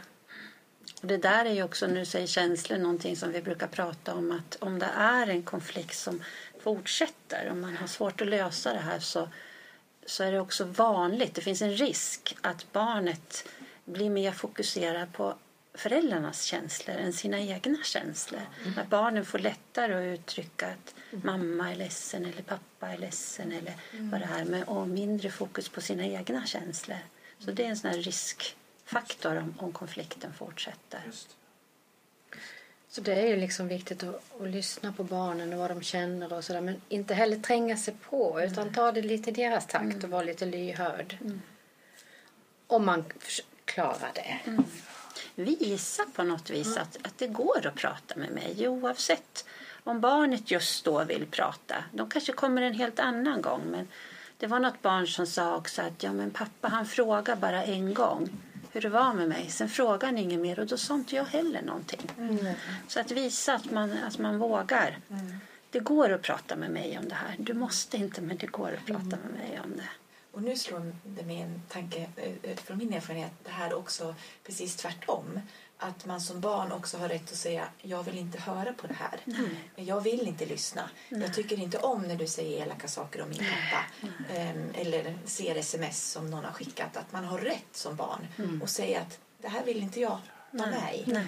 Och 1.01 1.07
det 1.07 1.17
där 1.17 1.45
är 1.45 1.53
ju 1.53 1.63
också, 1.63 1.87
när 1.87 1.99
du 1.99 2.05
säger 2.05 2.27
känslor, 2.27 2.77
någonting 2.77 3.15
som 3.15 3.31
vi 3.31 3.41
brukar 3.41 3.67
prata 3.67 4.13
om 4.15 4.31
att 4.31 4.57
om 4.59 4.79
det 4.79 4.89
är 4.95 5.27
en 5.27 5.43
konflikt 5.43 5.97
som 5.97 6.23
fortsätter, 6.59 7.49
om 7.51 7.61
man 7.61 7.77
har 7.77 7.87
svårt 7.87 8.21
att 8.21 8.27
lösa 8.27 8.73
det 8.73 8.79
här 8.79 8.99
så, 8.99 9.29
så 10.05 10.23
är 10.23 10.31
det 10.31 10.39
också 10.39 10.63
vanligt, 10.63 11.35
det 11.35 11.41
finns 11.41 11.61
en 11.61 11.71
risk 11.71 12.37
att 12.41 12.71
barnet 12.71 13.47
blir 13.85 14.09
mer 14.09 14.31
fokuserad 14.31 15.13
på 15.13 15.35
föräldrarnas 15.73 16.43
känslor 16.43 16.95
än 16.95 17.13
sina 17.13 17.39
egna 17.39 17.77
känslor. 17.83 18.41
Att 18.77 18.89
barnen 18.89 19.25
får 19.25 19.39
lättare 19.39 20.13
att 20.13 20.19
uttrycka 20.19 20.67
att 20.67 20.95
mamma 21.23 21.71
är 21.71 21.75
ledsen 21.75 22.25
eller 22.25 22.41
pappa 22.41 22.87
är 22.87 22.97
ledsen 22.97 23.51
eller 23.51 23.73
vad 23.91 24.21
det 24.21 24.25
här 24.25 24.45
med 24.45 24.63
och 24.63 24.87
mindre 24.87 25.31
fokus 25.31 25.69
på 25.69 25.81
sina 25.81 26.05
egna 26.05 26.45
känslor. 26.45 26.97
Så 27.39 27.51
det 27.51 27.65
är 27.65 27.69
en 27.69 27.77
sån 27.77 27.91
här 27.91 27.97
riskfaktor 28.91 29.37
om, 29.37 29.53
om 29.57 29.71
konflikten 29.71 30.33
fortsätter. 30.33 31.01
Just. 31.05 31.35
Så 32.89 33.01
det 33.01 33.13
är 33.13 33.27
ju 33.27 33.35
liksom 33.35 33.67
viktigt 33.67 34.03
att, 34.03 34.41
att 34.41 34.47
lyssna 34.47 34.93
på 34.93 35.03
barnen 35.03 35.53
och 35.53 35.59
vad 35.59 35.71
de 35.71 35.81
känner 35.81 36.33
och 36.33 36.43
sådär. 36.43 36.61
Men 36.61 36.81
inte 36.89 37.13
heller 37.13 37.37
tränga 37.37 37.77
sig 37.77 37.93
på 38.09 38.41
utan 38.41 38.73
ta 38.73 38.91
det 38.91 39.01
lite 39.01 39.29
i 39.29 39.33
deras 39.33 39.67
takt 39.67 40.03
och 40.03 40.09
vara 40.09 40.23
lite 40.23 40.45
lyhörd. 40.45 41.17
Om 42.67 42.85
man 42.85 43.05
klarar 43.65 44.11
det. 44.13 44.39
Visa 45.35 46.03
på 46.15 46.23
något 46.23 46.49
vis 46.49 46.77
att, 46.77 46.97
att 47.03 47.17
det 47.17 47.27
går 47.27 47.67
att 47.67 47.75
prata 47.75 48.15
med 48.15 48.31
mig 48.31 48.67
oavsett 48.67 49.45
om 49.83 50.01
barnet 50.01 50.51
just 50.51 50.85
då 50.85 51.03
vill 51.03 51.25
prata. 51.25 51.83
De 51.91 52.09
kanske 52.09 52.33
kommer 52.33 52.61
en 52.61 52.73
helt 52.73 52.99
annan 52.99 53.41
gång 53.41 53.61
men 53.65 53.87
det 54.37 54.47
var 54.47 54.59
något 54.59 54.81
barn 54.81 55.07
som 55.07 55.27
sa 55.27 55.55
också 55.55 55.81
att 55.81 56.03
ja 56.03 56.13
men 56.13 56.31
pappa 56.31 56.67
han 56.67 56.85
frågar 56.85 57.35
bara 57.35 57.63
en 57.63 57.93
gång 57.93 58.29
hur 58.71 58.81
det 58.81 58.89
var 58.89 59.13
med 59.13 59.29
mig. 59.29 59.49
Sen 59.49 59.69
frågar 59.69 60.07
han 60.07 60.17
inget 60.17 60.39
mer 60.39 60.59
och 60.59 60.67
då 60.67 60.77
sa 60.77 60.93
inte 60.93 61.15
jag 61.15 61.25
heller 61.25 61.61
någonting. 61.61 62.01
Så 62.87 62.99
att 62.99 63.11
visa 63.11 63.53
att 63.53 63.71
man, 63.71 63.97
att 64.07 64.17
man 64.17 64.39
vågar. 64.39 64.99
Det 65.69 65.79
går 65.79 66.09
att 66.09 66.21
prata 66.21 66.55
med 66.55 66.71
mig 66.71 66.97
om 66.97 67.09
det 67.09 67.15
här. 67.15 67.35
Du 67.39 67.53
måste 67.53 67.97
inte 67.97 68.21
men 68.21 68.37
det 68.37 68.47
går 68.47 68.73
att 68.73 68.85
prata 68.85 69.17
med 69.17 69.31
mig 69.37 69.59
om 69.63 69.77
det. 69.77 69.89
Och 70.31 70.43
nu 70.43 70.55
slår 70.55 70.95
det 71.03 71.25
mig 71.25 71.41
en 71.41 71.61
tanke 71.69 72.09
eh, 72.15 72.51
utifrån 72.51 72.77
min 72.77 72.93
erfarenhet. 72.93 73.31
Det 73.43 73.51
här 73.51 73.73
också 73.73 74.15
precis 74.43 74.75
tvärtom. 74.75 75.39
Att 75.83 76.05
man 76.05 76.21
som 76.21 76.39
barn 76.39 76.71
också 76.71 76.97
har 76.97 77.09
rätt 77.09 77.31
att 77.31 77.37
säga 77.37 77.67
jag 77.81 78.03
vill 78.03 78.17
inte 78.17 78.39
höra 78.39 78.73
på 78.73 78.87
det 78.87 78.93
här. 78.93 79.19
Jag 79.75 80.01
vill 80.01 80.27
inte 80.27 80.45
lyssna. 80.45 80.89
Jag 81.09 81.33
tycker 81.33 81.59
inte 81.59 81.77
om 81.77 82.01
när 82.01 82.15
du 82.15 82.27
säger 82.27 82.61
elaka 82.61 82.87
saker 82.87 83.21
om 83.21 83.29
min 83.29 83.37
pappa. 83.39 84.09
Ehm, 84.33 84.69
eller 84.73 85.17
ser 85.25 85.55
sms 85.55 86.11
som 86.11 86.29
någon 86.29 86.45
har 86.45 86.51
skickat. 86.51 86.97
Att 86.97 87.11
man 87.11 87.25
har 87.25 87.37
rätt 87.37 87.67
som 87.71 87.95
barn 87.95 88.27
och 88.61 88.69
säga 88.69 88.99
att 88.99 89.19
det 89.37 89.47
här 89.47 89.63
vill 89.63 89.77
inte 89.77 89.99
jag 89.99 90.19
vara 90.51 90.69
med 90.69 90.95
i. 90.95 91.11
Mm. 91.11 91.25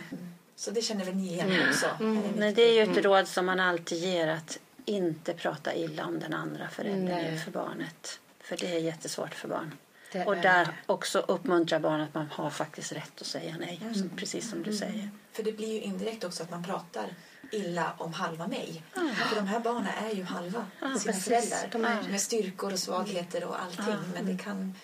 Så 0.55 0.72
det 0.72 0.81
känner 0.81 1.05
väl 1.05 1.15
ni 1.15 1.27
igen 1.27 1.69
också? 1.69 1.86
Är 1.86 2.00
det 2.00 2.39
Men 2.39 2.53
det 2.53 2.62
är 2.62 2.74
ju 2.74 2.91
ett 2.91 3.05
råd 3.05 3.27
som 3.27 3.45
man 3.45 3.60
alltid 3.60 3.98
ger 3.98 4.27
att 4.27 4.60
inte 4.86 5.33
prata 5.33 5.75
illa 5.75 6.05
om 6.05 6.19
den 6.19 6.33
andra 6.33 6.69
föräldern 6.69 7.05
Nej. 7.05 7.33
inför 7.33 7.51
barnet. 7.51 8.19
För 8.39 8.57
det 8.57 8.75
är 8.75 8.79
jättesvårt 8.79 9.33
för 9.33 9.48
barn. 9.48 9.72
Det 10.13 10.25
och 10.25 10.36
är 10.38 10.41
där 10.41 10.65
det. 10.65 10.74
också 10.86 11.20
uppmuntrar 11.20 11.79
barn 11.79 12.01
att 12.01 12.13
man 12.13 12.27
har 12.32 12.50
faktiskt 12.50 12.91
rätt 12.91 13.22
att 13.22 13.27
säga 13.27 13.55
nej. 13.60 13.79
Så 13.96 14.10
Precis 14.17 14.50
som 14.50 14.63
du 14.63 14.74
säger. 14.77 15.10
För 15.32 15.43
det 15.43 15.51
blir 15.51 15.74
ju 15.74 15.82
indirekt 15.82 16.24
också 16.24 16.43
att 16.43 16.51
man 16.51 16.63
pratar 16.63 17.05
illa 17.51 17.93
om 17.98 18.13
halva 18.13 18.48
mig. 18.48 18.84
För 18.93 19.36
de 19.36 19.48
här 19.48 19.60
barnen 19.60 19.88
är 20.03 20.10
ju 20.15 20.24
halva 20.24 20.65
sina 20.79 20.93
precis. 21.13 21.24
föräldrar. 21.24 21.70
De 21.72 21.86
är- 21.86 22.10
Med 22.10 22.22
styrkor 22.22 22.74
och 22.74 22.79
svagheter 22.79 23.43
och 23.43 23.62
allting. 23.62 23.96
Men 24.13 24.25
det 24.25 24.43
kan 24.43 24.75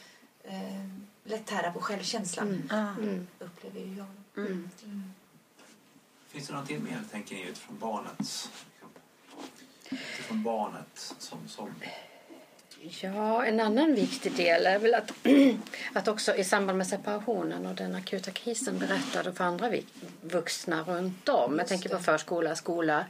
eh, 0.44 0.86
lätt 1.24 1.46
tära 1.46 1.72
på 1.72 1.82
självkänslan, 1.82 2.70
Ja. 2.70 2.94
upplever 3.46 3.80
ju 3.80 3.96
jag. 3.98 4.08
Mm. 4.46 4.70
Finns 6.28 6.48
det 6.48 6.54
någonting 6.54 6.84
mer, 6.84 7.04
tänker 7.12 7.36
ni, 7.36 7.42
utifrån 7.42 7.78
barnets... 7.80 8.50
Utifrån 9.92 10.44
barnet 10.44 11.14
som... 11.20 11.48
som 11.48 11.70
Ja, 12.82 13.46
en 13.46 13.60
annan 13.60 13.96
viktig 13.96 14.36
del 14.36 14.66
är 14.66 14.80
väl 14.80 14.94
att, 14.94 15.12
att 15.94 16.08
också 16.08 16.36
i 16.36 16.44
samband 16.44 16.78
med 16.78 16.88
separationen 16.88 17.66
och 17.66 17.76
den 17.76 17.96
akuta 17.96 18.32
krisen 18.32 18.80
berättade 18.80 19.34
för 19.34 19.44
andra 19.44 19.72
vuxna 20.22 20.84
runt 20.84 21.30
om. 21.30 21.60
Jag 21.60 21.68
tänker 21.68 21.90
på 21.90 22.00
förskola, 22.00 22.56
skola. 22.56 23.06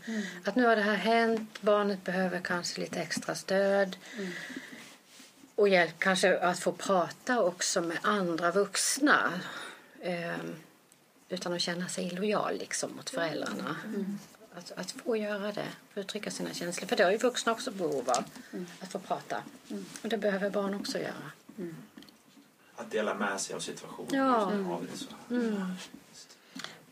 Att 0.46 0.56
nu 0.56 0.66
har 0.66 0.76
det 0.76 0.82
här 0.82 0.96
hänt, 0.96 1.62
barnet 1.62 2.04
behöver 2.04 2.40
kanske 2.40 2.82
lite 2.82 3.02
extra 3.02 3.36
stöd. 3.36 3.98
Och 5.56 5.70
hjälp 5.70 6.00
kanske 6.00 6.40
att 6.40 6.60
få 6.60 6.72
prata 6.72 7.42
också 7.42 7.82
med 7.82 7.98
andra 8.02 8.52
vuxna. 8.52 9.32
Eh, 10.02 10.38
utan 11.30 11.54
att 11.54 11.62
känna 11.62 11.88
sig 11.88 12.06
illojal 12.06 12.58
liksom 12.58 12.96
mot 12.96 13.10
föräldrarna. 13.10 13.76
Att, 14.56 14.72
att 14.72 14.92
få 14.92 15.16
göra 15.18 15.52
det, 15.52 15.68
få 15.94 16.00
uttrycka 16.00 16.32
sina 16.32 16.54
känslor. 16.54 16.88
För 16.88 16.96
det 16.96 17.04
har 17.04 17.12
ju 17.12 17.18
vuxna 17.18 17.52
också 17.52 17.72
behov 17.72 18.10
av, 18.10 18.24
att 18.80 18.92
få 18.92 19.00
prata. 19.00 19.44
Och 20.02 20.10
det 20.10 20.18
behöver 20.18 20.50
barn 20.50 20.74
också 20.74 21.00
göra. 21.00 21.32
att 22.76 22.92
dela 22.92 23.14
med 23.14 23.42
sig 23.42 23.56
av 23.56 23.60
situationen. 23.60 24.16
Ja. 24.16 24.50
Vi 24.50 24.88
det 24.92 24.98
så 24.98 25.06
här. 25.30 25.76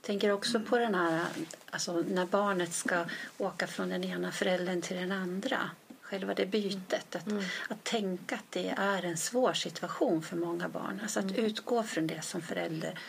tänker 0.02 0.32
också 0.32 0.60
på 0.60 0.78
den 0.78 0.96
här, 0.96 1.26
alltså 1.70 1.94
när 1.94 2.26
barnet 2.26 2.74
ska 2.74 3.06
åka 3.38 3.68
från 3.68 3.90
den 3.90 4.04
ena 4.04 4.32
föräldern 4.32 4.82
till 4.82 4.98
den 4.98 5.12
andra. 5.12 5.70
Själva 6.02 6.34
det 6.34 6.46
bytet. 6.46 7.16
Att, 7.16 7.28
att 7.70 7.84
tänka 7.84 8.36
att 8.36 8.52
det 8.52 8.70
är 8.78 9.04
en 9.04 9.18
svår 9.18 9.54
situation 9.54 10.22
för 10.24 10.36
många 10.36 10.70
barn. 10.70 11.00
Alltså 11.04 11.20
att 11.20 11.38
utgå 11.38 11.84
från 11.84 12.08
det 12.08 12.22
som 12.22 12.42
förälder. 12.42 13.00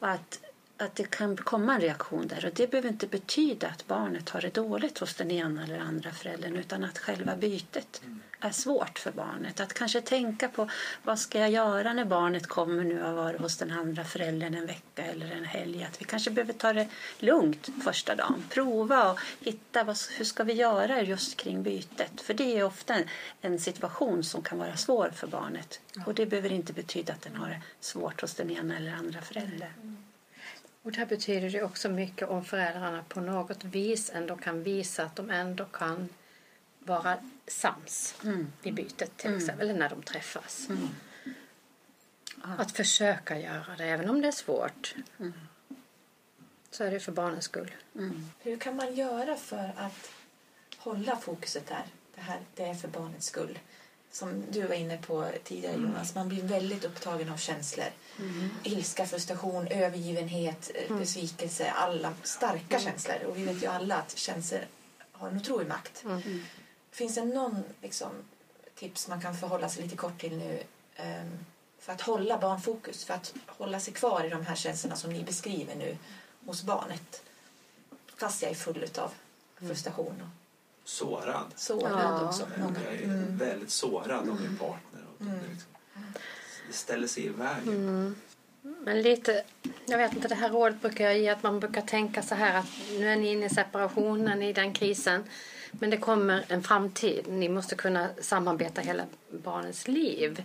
Och 0.00 0.08
att, 0.08 0.40
att 0.82 0.94
det 0.94 1.10
kan 1.10 1.36
komma 1.36 1.74
en 1.74 1.80
reaktion 1.80 2.28
där. 2.28 2.46
Och 2.46 2.52
det 2.54 2.70
behöver 2.70 2.88
inte 2.88 3.06
betyda 3.06 3.68
att 3.68 3.86
barnet 3.86 4.28
har 4.28 4.40
det 4.40 4.54
dåligt 4.54 4.98
hos 4.98 5.14
den 5.14 5.30
ena 5.30 5.64
eller 5.64 5.78
andra 5.78 6.10
föräldern. 6.10 6.56
Utan 6.56 6.84
att 6.84 6.98
själva 6.98 7.36
bytet 7.36 8.02
är 8.40 8.50
svårt 8.50 8.98
för 8.98 9.12
barnet. 9.12 9.60
Att 9.60 9.74
kanske 9.74 10.00
tänka 10.00 10.48
på 10.48 10.70
vad 11.02 11.18
ska 11.18 11.38
jag 11.38 11.50
göra 11.50 11.92
när 11.92 12.04
barnet 12.04 12.46
kommer 12.46 12.84
nu 12.84 13.04
och 13.04 13.14
varit 13.14 13.40
hos 13.40 13.56
den 13.56 13.70
andra 13.70 14.04
föräldern 14.04 14.54
en 14.54 14.66
vecka 14.66 15.02
eller 15.02 15.30
en 15.30 15.44
helg. 15.44 15.84
Att 15.84 16.00
vi 16.00 16.04
kanske 16.04 16.30
behöver 16.30 16.52
ta 16.52 16.72
det 16.72 16.88
lugnt 17.18 17.68
första 17.84 18.14
dagen. 18.14 18.44
Prova 18.50 19.10
och 19.12 19.18
hitta 19.40 19.84
vad, 19.84 19.96
hur 20.18 20.24
ska 20.24 20.44
vi 20.44 20.52
göra 20.52 21.02
just 21.02 21.36
kring 21.36 21.62
bytet. 21.62 22.20
För 22.20 22.34
det 22.34 22.58
är 22.58 22.64
ofta 22.64 22.94
en, 22.94 23.08
en 23.40 23.58
situation 23.58 24.24
som 24.24 24.42
kan 24.42 24.58
vara 24.58 24.76
svår 24.76 25.10
för 25.14 25.26
barnet. 25.26 25.80
Och 26.06 26.14
det 26.14 26.26
behöver 26.26 26.52
inte 26.52 26.72
betyda 26.72 27.12
att 27.12 27.22
den 27.22 27.36
har 27.36 27.48
det 27.48 27.60
svårt 27.80 28.20
hos 28.20 28.34
den 28.34 28.50
ena 28.50 28.76
eller 28.76 28.92
andra 28.92 29.20
föräldern. 29.20 30.01
Och 30.82 30.92
där 30.92 31.06
betyder 31.06 31.50
det 31.50 31.62
också 31.62 31.88
mycket 31.88 32.28
om 32.28 32.44
föräldrarna 32.44 33.04
på 33.08 33.20
något 33.20 33.64
vis 33.64 34.10
ändå 34.14 34.36
kan 34.36 34.62
visa 34.62 35.04
att 35.04 35.16
de 35.16 35.30
ändå 35.30 35.64
kan 35.64 36.08
vara 36.78 37.18
sams 37.46 38.14
i 38.62 38.72
bytet 38.72 39.16
till 39.16 39.36
exempel, 39.36 39.70
eller 39.70 39.78
när 39.78 39.88
de 39.88 40.02
träffas. 40.02 40.68
Att 42.42 42.72
försöka 42.72 43.38
göra 43.38 43.76
det, 43.78 43.84
även 43.84 44.10
om 44.10 44.22
det 44.22 44.28
är 44.28 44.32
svårt. 44.32 44.94
Så 46.70 46.84
är 46.84 46.90
det 46.90 47.00
för 47.00 47.12
barnens 47.12 47.44
skull. 47.44 47.70
Hur 48.38 48.56
kan 48.56 48.76
man 48.76 48.94
göra 48.94 49.36
för 49.36 49.72
att 49.76 50.10
hålla 50.76 51.16
fokuset 51.16 51.66
där? 51.66 51.84
Det 52.14 52.20
här 52.20 52.40
det 52.54 52.64
är 52.64 52.74
för 52.74 52.88
barnets 52.88 53.26
skull. 53.26 53.58
Som 54.12 54.44
du 54.50 54.66
var 54.66 54.74
inne 54.74 54.98
på 54.98 55.30
tidigare 55.44 55.74
Jonas, 55.76 56.14
man 56.14 56.28
blir 56.28 56.42
väldigt 56.42 56.84
upptagen 56.84 57.28
av 57.28 57.36
känslor. 57.36 57.86
Ilska, 58.62 59.06
frustration, 59.06 59.66
övergivenhet, 59.68 60.70
eh, 60.74 60.96
besvikelse, 60.98 61.70
alla 61.70 62.14
starka 62.22 62.80
känslor. 62.80 63.24
Och 63.28 63.36
vi 63.36 63.44
vet 63.44 63.62
ju 63.62 63.66
alla 63.66 63.96
att 63.96 64.18
känslor 64.18 64.60
har 65.12 65.28
en 65.28 65.36
otrolig 65.36 65.68
makt. 65.68 66.04
Finns 66.90 67.14
det 67.14 67.24
någon 67.24 67.62
liksom, 67.82 68.10
tips 68.74 69.08
man 69.08 69.20
kan 69.20 69.36
förhålla 69.36 69.68
sig 69.68 69.82
lite 69.82 69.96
kort 69.96 70.20
till 70.20 70.36
nu 70.36 70.62
ehm, 70.96 71.38
för 71.78 71.92
att 71.92 72.00
hålla 72.00 72.38
barnfokus, 72.38 73.04
för 73.04 73.14
att 73.14 73.34
hålla 73.46 73.80
sig 73.80 73.94
kvar 73.94 74.24
i 74.24 74.28
de 74.28 74.46
här 74.46 74.56
känslorna 74.56 74.96
som 74.96 75.12
ni 75.12 75.24
beskriver 75.24 75.74
nu 75.74 75.96
hos 76.46 76.62
barnet? 76.62 77.22
Fast 78.16 78.42
jag 78.42 78.50
är 78.50 78.54
full 78.54 78.88
av 78.98 79.10
frustration 79.68 80.22
och 80.22 80.41
Sårad. 80.84 81.44
sårad 81.56 81.92
Ja. 81.92 82.26
också. 82.28 82.46
Många. 82.58 82.76
Jag 82.84 82.94
är 83.02 83.26
väldigt 83.38 83.70
sårad 83.70 84.28
av 84.28 84.40
min 84.40 84.56
partner. 84.58 85.00
Och 85.18 85.24
det, 85.24 85.32
liksom, 85.50 85.70
det 86.68 86.72
ställer 86.72 87.06
sig 87.06 87.26
i 87.26 87.28
vägen. 87.28 88.16
Men 88.62 89.02
lite, 89.02 89.44
jag 89.86 89.98
vet 89.98 90.14
inte, 90.14 90.28
det 90.28 90.34
här 90.34 90.48
rådet 90.50 90.80
brukar 90.80 91.04
jag 91.04 91.18
ge 91.18 91.28
att 91.28 91.42
man 91.42 91.60
brukar 91.60 91.82
tänka 91.82 92.22
så 92.22 92.34
här 92.34 92.58
att 92.58 92.66
nu 92.90 93.08
är 93.08 93.16
ni 93.16 93.32
inne 93.32 93.46
i 93.46 93.50
separationen, 93.50 94.42
i 94.42 94.52
den 94.52 94.72
krisen. 94.74 95.24
Men 95.72 95.90
det 95.90 95.96
kommer 95.96 96.44
en 96.48 96.62
framtid. 96.62 97.24
Ni 97.28 97.48
måste 97.48 97.74
kunna 97.74 98.08
samarbeta 98.20 98.80
hela 98.80 99.04
barnets 99.30 99.88
liv. 99.88 100.42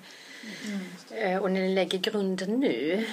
Eh, 1.12 1.38
Och 1.38 1.52
ni 1.52 1.76
lägger 1.76 1.98
grunden 2.00 2.60
nu. 2.60 3.08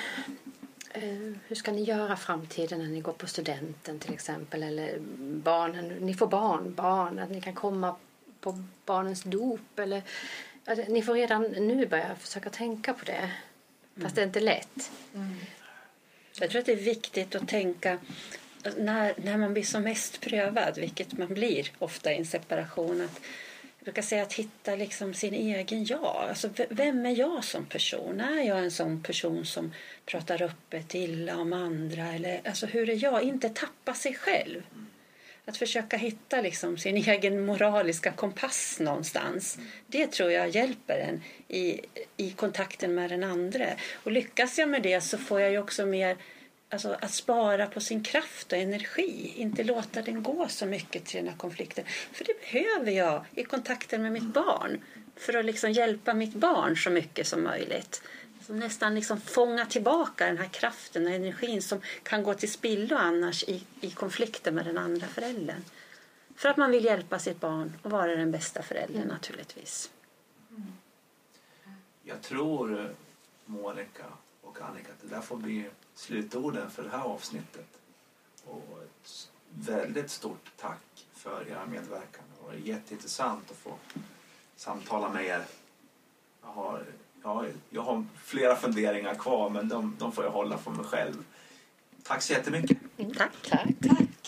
Eh, 0.95 1.33
hur 1.49 1.57
ska 1.57 1.73
ni 1.73 1.83
göra 1.83 2.17
framtiden 2.17 2.79
när 2.79 2.89
ni 2.89 3.01
går 3.01 3.13
på 3.13 3.27
studenten 3.27 3.99
till 3.99 4.15
exempel? 4.15 4.63
Eller 4.63 4.99
barnen, 5.21 5.89
ni 5.89 6.15
får 6.15 6.27
barn, 6.27 6.75
barn, 6.75 7.19
att 7.19 7.31
ni 7.31 7.41
kan 7.41 7.55
komma 7.55 7.97
på 8.41 8.65
barnens 8.85 9.23
dop. 9.23 9.79
Eller, 9.79 10.03
att 10.65 10.89
ni 10.89 11.03
får 11.03 11.15
redan 11.15 11.43
nu 11.43 11.87
börja 11.87 12.17
försöka 12.17 12.51
tänka 12.51 12.95
på 12.95 13.05
det. 13.05 13.31
Fast 14.03 14.15
det 14.15 14.23
är 14.23 14.27
inte 14.27 14.41
lätt. 14.41 14.91
Mm. 15.15 15.37
Jag 16.41 16.51
tror 16.51 16.61
att 16.61 16.67
det 16.67 16.73
är 16.73 16.77
viktigt 16.77 17.35
att 17.35 17.49
tänka 17.49 17.99
när, 18.77 19.15
när 19.17 19.37
man 19.37 19.53
blir 19.53 19.63
som 19.63 19.83
mest 19.83 20.21
prövad, 20.21 20.79
vilket 20.79 21.13
man 21.13 21.29
blir 21.29 21.71
ofta 21.79 22.13
i 22.13 22.17
en 22.17 22.27
separation. 22.27 23.01
Att, 23.01 23.21
jag 23.85 23.95
brukar 23.95 24.03
säga 24.03 24.23
att 24.23 24.33
hitta 24.33 24.77
liksom 24.77 25.15
sin 25.15 25.35
egen 25.35 25.85
jag. 25.85 26.27
Alltså, 26.29 26.51
vem 26.69 27.07
är 27.07 27.19
jag 27.19 27.45
som 27.45 27.67
person? 27.67 28.21
Är 28.21 28.43
jag 28.43 28.59
en 28.59 28.71
sån 28.71 29.03
person 29.03 29.47
som 29.47 29.73
pratar 30.07 30.43
öppet 30.43 30.95
illa 30.95 31.37
om 31.37 31.53
andra? 31.53 32.13
Eller, 32.15 32.41
alltså, 32.45 32.67
hur 32.67 32.91
är 32.91 33.05
jag? 33.05 33.23
Inte 33.23 33.49
tappa 33.49 33.95
sig 33.95 34.15
själv. 34.15 34.63
Att 35.45 35.57
försöka 35.57 35.97
hitta 35.97 36.41
liksom 36.41 36.79
sin 36.79 36.97
egen 37.09 37.47
moraliska 37.47 38.13
kompass 38.13 38.81
någonstans. 38.81 39.59
Det 39.87 40.07
tror 40.07 40.31
jag 40.31 40.49
hjälper 40.49 40.99
en 40.99 41.23
i, 41.49 41.81
i 42.17 42.31
kontakten 42.31 42.95
med 42.95 43.11
den 43.11 43.25
andra. 43.25 43.67
Och 44.05 44.13
lyckas 44.13 44.59
jag 44.59 44.69
med 44.69 44.83
det 44.83 45.01
så 45.01 45.19
får 45.19 45.41
jag 45.41 45.51
ju 45.51 45.59
också 45.59 45.87
mer 45.87 46.17
alltså, 46.75 46.97
att 47.01 47.15
spara 47.15 47.67
på 47.67 47.81
sin 47.81 48.03
kraft 48.03 48.53
och 48.53 48.59
energi. 48.59 49.35
Inte 49.37 49.65
låta 49.65 50.03
den 50.03 50.23
gå 50.23 50.49
så 50.49 50.67
mycket 50.67 51.05
till 51.05 51.17
den 51.17 51.29
här 51.29 51.37
konflikten. 51.37 51.85
För 52.13 52.25
det 52.25 52.41
behöver 52.41 52.91
jag 52.91 53.25
i 53.35 53.45
kontakten 53.45 54.03
med 54.03 54.13
mitt 54.13 54.35
barn. 54.35 54.81
För 55.17 55.35
att 55.35 55.45
liksom 55.45 55.73
hjälpa 55.73 56.15
mitt 56.15 56.35
barn 56.35 56.77
så 56.77 56.91
mycket 56.91 57.27
som 57.27 57.43
möjligt. 57.43 58.03
Så 58.47 58.53
nästan 58.53 58.95
liksom 58.95 59.21
fånga 59.21 59.67
tillbaka 59.67 60.27
den 60.27 60.39
här 60.39 60.49
kraften 60.49 61.07
och 61.07 61.13
energin 61.13 61.63
som 61.63 61.81
kan 62.03 62.23
gå 62.23 62.35
till 62.35 62.53
spillo 62.53 62.97
annars 62.97 63.45
i, 63.45 63.63
i 63.81 63.91
konflikten 63.91 64.55
med 64.55 64.67
den 64.67 64.79
andra 64.79 65.07
föräldern. 65.07 65.65
För 66.37 66.49
att 66.49 66.57
man 66.57 66.71
vill 66.71 66.85
hjälpa 66.85 67.19
sitt 67.19 67.41
barn 67.41 67.73
och 67.83 67.91
vara 67.91 68.17
den 68.17 68.31
bästa 68.31 68.63
föräldern 68.63 69.09
naturligtvis. 69.09 69.91
Jag 72.03 72.23
tror, 72.23 72.81
eh, 72.81 72.87
Monica 73.47 74.05
och 74.61 74.69
Annika, 74.69 74.93
att 74.93 75.03
det 75.03 75.15
där 75.15 75.21
får 75.21 75.37
bli 75.37 75.71
slutorden 75.95 76.71
för 76.71 76.83
det 76.83 76.91
här 76.91 77.03
avsnittet. 77.03 77.69
Och 78.45 78.83
ett 78.83 79.29
väldigt 79.51 80.11
stort 80.11 80.51
tack 80.57 81.07
för 81.13 81.49
era 81.49 81.67
medverkan. 81.67 82.25
Det 82.39 82.47
var 82.47 82.55
jätteintressant 82.55 83.51
att 83.51 83.57
få 83.57 83.75
samtala 84.57 85.09
med 85.09 85.25
er. 85.25 85.45
Jag 86.43 86.49
har, 86.49 86.85
jag 87.23 87.29
har, 87.29 87.49
jag 87.71 87.83
har 87.83 88.07
flera 88.25 88.57
funderingar 88.57 89.15
kvar 89.15 89.51
men 89.51 89.69
de, 89.69 89.97
de 89.99 90.13
får 90.13 90.25
jag 90.25 90.31
hålla 90.31 90.59
för 90.59 90.71
mig 90.71 90.85
själv. 90.85 91.25
Tack 92.03 92.23
så 92.23 92.33
jättemycket. 92.33 92.79
Tack! 93.17 93.33
Tack. 93.43 93.69
Tack! 93.89 94.04